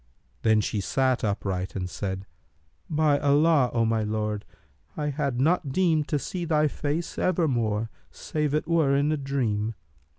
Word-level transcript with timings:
Then 0.41 0.61
she 0.61 0.81
sat 0.81 1.23
upright 1.23 1.75
and 1.75 1.87
said, 1.87 2.25
'By 2.89 3.19
Allah, 3.19 3.69
O 3.71 3.85
my 3.85 4.01
lord, 4.01 4.45
I 4.97 5.09
had 5.09 5.39
not 5.39 5.71
deemed 5.71 6.07
to 6.07 6.17
see 6.17 6.43
thy 6.43 6.67
face 6.69 7.19
ever 7.19 7.47
more, 7.47 7.91
save 8.09 8.55
it 8.55 8.67
were 8.67 8.95
in 8.95 9.11
a 9.11 9.17
dream!' 9.17 9.75